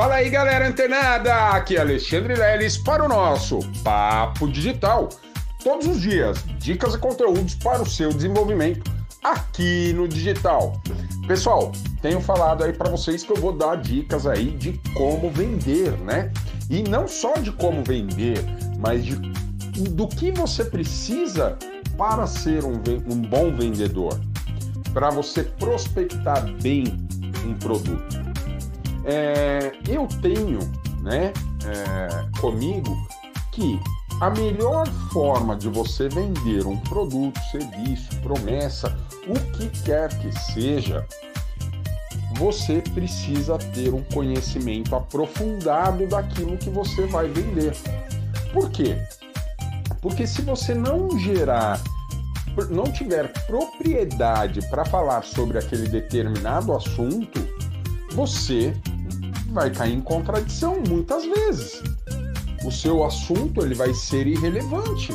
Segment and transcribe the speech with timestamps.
[0.00, 1.50] Fala aí, galera antenada!
[1.50, 5.10] Aqui é Alexandre Leles para o nosso Papo Digital.
[5.62, 8.90] Todos os dias, dicas e conteúdos para o seu desenvolvimento
[9.22, 10.80] aqui no digital.
[11.28, 15.90] Pessoal, tenho falado aí para vocês que eu vou dar dicas aí de como vender,
[15.98, 16.32] né?
[16.70, 18.42] E não só de como vender,
[18.78, 19.16] mas de
[19.90, 21.58] do que você precisa
[21.98, 24.18] para ser um, um bom vendedor,
[24.94, 26.84] para você prospectar bem
[27.44, 28.30] um produto.
[29.04, 29.49] É,
[30.00, 30.58] eu tenho
[31.02, 31.32] né,
[31.64, 32.96] é, comigo
[33.52, 33.78] que
[34.20, 41.06] a melhor forma de você vender um produto, serviço, promessa, o que quer que seja,
[42.36, 47.74] você precisa ter um conhecimento aprofundado daquilo que você vai vender.
[48.52, 48.96] Por quê?
[50.00, 51.80] Porque se você não gerar,
[52.70, 57.40] não tiver propriedade para falar sobre aquele determinado assunto,
[58.12, 58.74] você
[59.50, 61.82] vai cair em contradição muitas vezes.
[62.64, 65.12] O seu assunto ele vai ser irrelevante,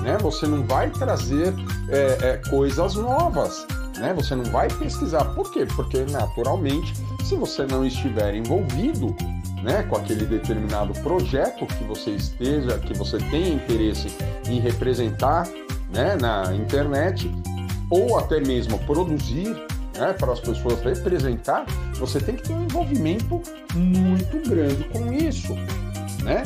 [0.00, 0.16] né?
[0.20, 1.52] Você não vai trazer
[1.88, 3.66] é, é, coisas novas,
[3.98, 4.14] né?
[4.14, 5.24] Você não vai pesquisar.
[5.34, 5.66] Por quê?
[5.74, 6.92] Porque naturalmente,
[7.24, 9.14] se você não estiver envolvido,
[9.62, 14.14] né, com aquele determinado projeto que você esteja, que você tenha interesse
[14.46, 15.48] em representar,
[15.90, 17.34] né, na internet,
[17.90, 19.56] ou até mesmo produzir
[19.98, 21.64] né, para as pessoas representar,
[21.94, 23.40] você tem que ter um envolvimento
[23.74, 25.54] muito grande com isso,
[26.22, 26.42] né?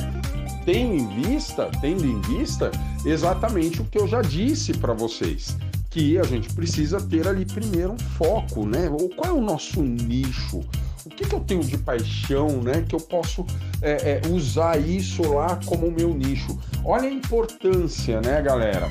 [0.64, 2.70] Tendo em vista, tendo em vista
[3.04, 5.56] exatamente o que eu já disse para vocês,
[5.90, 8.88] que a gente precisa ter ali primeiro um foco, né?
[8.90, 10.60] Ou qual é o nosso nicho?
[11.06, 12.84] O que, que eu tenho de paixão, né?
[12.86, 13.46] Que eu posso
[13.80, 16.58] é, é, usar isso lá como meu nicho.
[16.84, 18.90] Olha a importância, né, galera,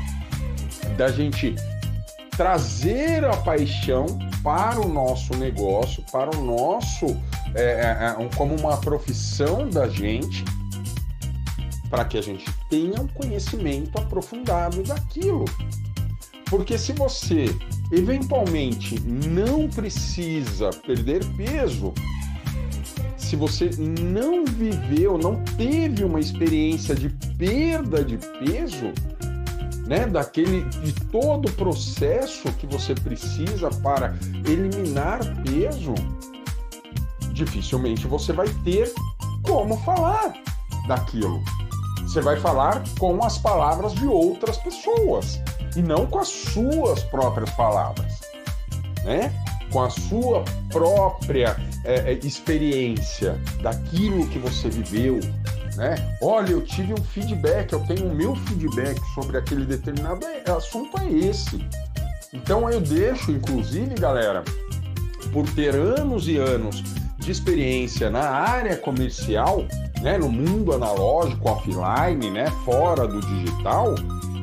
[0.97, 1.55] da gente
[2.37, 4.05] trazer a paixão
[4.43, 7.07] para o nosso negócio, para o nosso,
[7.55, 10.45] é, é, é como uma profissão da gente,
[11.89, 15.45] para que a gente tenha um conhecimento aprofundado daquilo.
[16.45, 17.45] Porque se você
[17.91, 21.91] eventualmente não precisa perder peso,
[23.17, 28.93] se você não viveu, não teve uma experiência de perda de peso,
[29.87, 34.13] né, daquele de todo o processo que você precisa para
[34.45, 35.95] eliminar peso,
[37.31, 38.93] dificilmente você vai ter
[39.43, 40.33] como falar
[40.87, 41.41] daquilo.
[42.01, 45.39] Você vai falar com as palavras de outras pessoas
[45.75, 48.21] e não com as suas próprias palavras,
[49.03, 49.31] né?
[49.71, 55.19] Com a sua própria é, experiência daquilo que você viveu,
[55.77, 55.95] né?
[56.21, 61.09] Olha, eu tive um feedback, eu tenho o meu feedback sobre aquele determinado assunto é
[61.09, 61.63] esse.
[62.33, 64.43] Então eu deixo, inclusive, galera,
[65.31, 66.83] por ter anos e anos
[67.17, 69.65] de experiência na área comercial,
[70.01, 73.95] né, no mundo analógico, offline, né, fora do digital,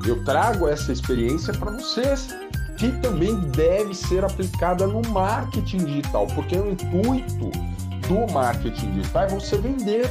[0.06, 2.28] eu trago essa experiência para vocês,
[2.76, 7.50] que também deve ser aplicada no marketing digital, porque o intuito
[8.08, 10.10] do marketing digital é você vender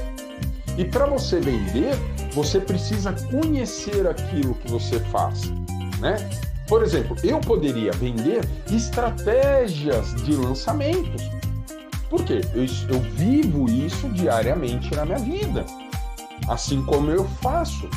[0.78, 1.96] e para você vender,
[2.34, 5.50] você precisa conhecer aquilo que você faz,
[6.00, 6.18] né?
[6.68, 11.22] Por exemplo, eu poderia vender estratégias de lançamentos.
[12.10, 12.42] Por quê?
[12.54, 15.66] Eu, eu vivo isso diariamente na minha vida,
[16.48, 17.88] assim como eu faço.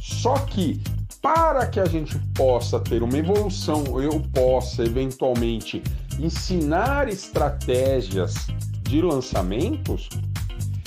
[0.00, 0.80] Só que
[1.20, 5.82] para que a gente possa ter uma evolução, eu possa eventualmente
[6.20, 8.46] ensinar estratégias
[8.82, 10.08] de lançamentos,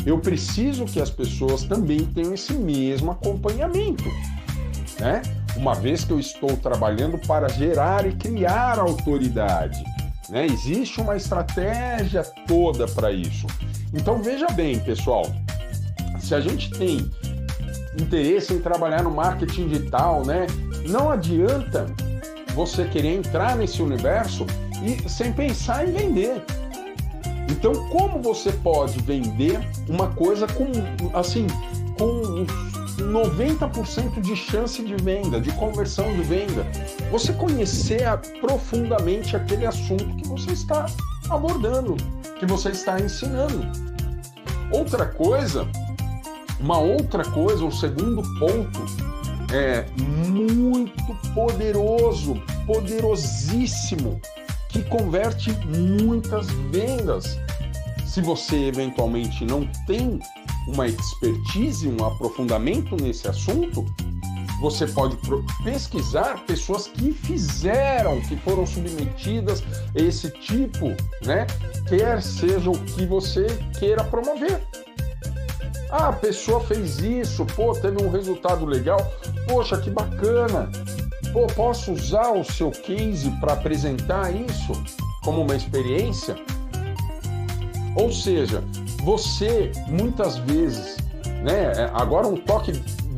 [0.06, 4.06] eu preciso que as pessoas também tenham esse mesmo acompanhamento,
[5.00, 5.22] né?
[5.56, 9.84] Uma vez que eu estou trabalhando para gerar e criar autoridade,
[10.30, 10.46] né?
[10.46, 13.46] Existe uma estratégia toda para isso.
[13.94, 15.24] Então veja bem, pessoal,
[16.20, 17.10] se a gente tem
[18.00, 20.48] interesse em trabalhar no marketing digital, né?
[20.88, 21.86] Não adianta
[22.54, 24.46] você querer entrar nesse universo
[24.84, 26.44] e sem pensar em vender.
[27.50, 30.66] Então, como você pode vender uma coisa com
[31.18, 31.48] assim,
[31.98, 32.46] com
[33.02, 36.66] 90% de chance de venda, de conversão de venda?
[37.12, 38.04] Você conhecer
[38.40, 40.86] profundamente aquele assunto que você está
[41.30, 41.98] abordando,
[42.40, 43.66] que você está ensinando.
[44.72, 45.68] Outra coisa,
[46.60, 48.86] uma outra coisa, um segundo ponto
[49.52, 52.36] é muito poderoso,
[52.68, 54.22] poderosíssimo
[54.70, 57.38] que converte muitas vendas.
[58.06, 60.20] Se você eventualmente não tem
[60.68, 63.86] uma expertise, um aprofundamento nesse assunto,
[64.60, 65.18] você pode
[65.64, 69.64] pesquisar pessoas que fizeram, que foram submetidas
[69.96, 70.88] a esse tipo,
[71.26, 71.48] né?
[71.88, 73.48] Quer seja o que você
[73.80, 74.62] queira promover.
[75.92, 79.00] Ah, a pessoa fez isso, pô, teve um resultado legal.
[79.48, 80.70] Poxa, que bacana.
[81.32, 84.74] Pô, posso usar o seu case para apresentar isso
[85.24, 86.36] como uma experiência?
[87.96, 88.64] Ou seja,
[89.04, 90.98] você muitas vezes,
[91.44, 91.72] né?
[91.76, 92.72] É, agora um toque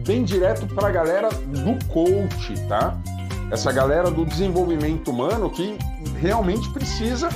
[0.05, 2.97] bem direto para a galera do coach, tá?
[3.49, 5.77] Essa galera do desenvolvimento humano que
[6.19, 7.29] realmente precisa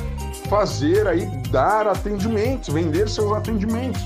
[0.49, 4.01] fazer aí, dar atendimentos, vender seus atendimentos.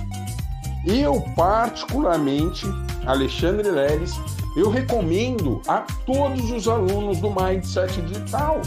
[0.86, 2.66] Eu, particularmente,
[3.06, 4.14] Alexandre Leles,
[4.56, 8.62] eu recomendo a todos os alunos do Mindset Digital.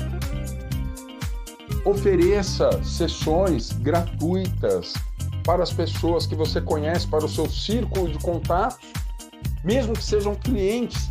[1.84, 4.94] Ofereça sessões gratuitas
[5.44, 8.78] para as pessoas que você conhece, para o seu círculo de contatos,
[9.64, 11.10] mesmo que sejam clientes.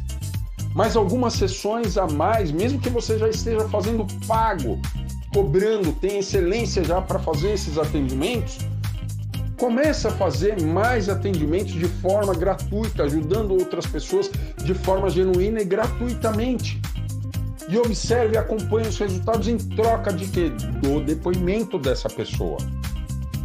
[0.73, 4.79] Mas algumas sessões a mais, mesmo que você já esteja fazendo pago,
[5.33, 8.59] cobrando, tem excelência já para fazer esses atendimentos,
[9.61, 14.27] Comece a fazer mais atendimentos de forma gratuita, ajudando outras pessoas
[14.57, 16.81] de forma genuína e gratuitamente.
[17.69, 20.49] E observe e acompanhe os resultados em troca de quê?
[20.49, 22.57] Do depoimento dessa pessoa,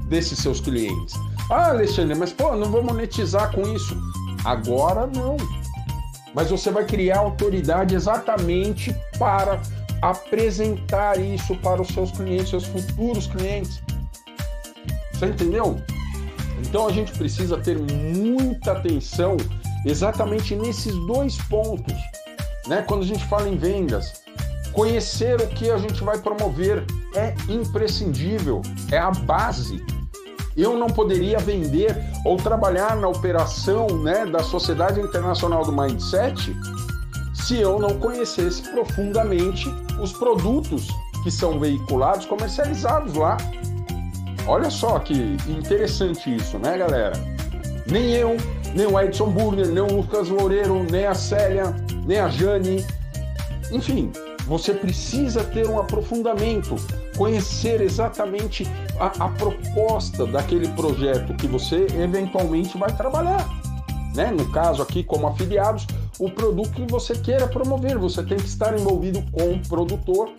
[0.09, 1.15] desses seus clientes.
[1.51, 3.95] Ah, Alexandre, mas pô, não vou monetizar com isso.
[4.43, 5.37] Agora não.
[6.33, 9.61] Mas você vai criar autoridade exatamente para
[10.01, 13.83] apresentar isso para os seus clientes, seus futuros clientes.
[15.13, 15.79] Você entendeu?
[16.69, 19.37] Então a gente precisa ter muita atenção
[19.85, 21.95] exatamente nesses dois pontos.
[22.67, 22.83] Né?
[22.83, 24.23] Quando a gente fala em vendas,
[24.73, 26.85] conhecer o que a gente vai promover
[27.15, 28.61] é imprescindível,
[28.91, 29.85] é a base.
[30.57, 36.55] Eu não poderia vender ou trabalhar na operação né, da Sociedade Internacional do Mindset
[37.35, 39.69] se eu não conhecesse profundamente
[40.01, 40.89] os produtos
[41.23, 43.37] que são veiculados, comercializados lá.
[44.47, 47.13] Olha só que interessante isso, né, galera?
[47.87, 48.37] Nem eu,
[48.75, 52.85] nem o Edson Burner, nem o Lucas Loureiro, nem a Célia, nem a Jane.
[53.73, 54.13] Enfim,
[54.47, 56.77] você precisa ter um aprofundamento,
[57.17, 58.65] conhecer exatamente
[59.01, 63.45] a, a proposta daquele projeto que você eventualmente vai trabalhar.
[64.15, 64.31] Né?
[64.31, 65.87] No caso aqui, como afiliados,
[66.19, 67.99] o produto que você queira promover.
[67.99, 70.31] Você tem que estar envolvido com o produtor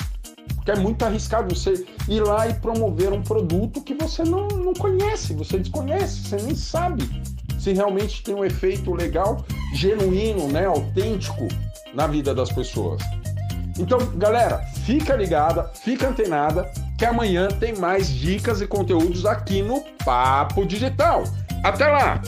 [0.68, 4.74] porque é muito arriscado você ir lá e promover um produto que você não, não
[4.74, 7.10] conhece, você desconhece, você nem sabe
[7.58, 11.48] se realmente tem um efeito legal, genuíno, né, autêntico
[11.94, 13.02] na vida das pessoas.
[13.80, 19.82] Então, galera, fica ligada, fica antenada, que amanhã tem mais dicas e conteúdos aqui no
[20.04, 21.24] Papo Digital.
[21.64, 22.22] Até lá!